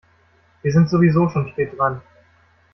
[0.63, 2.01] Wir sind sowieso schon spät dran.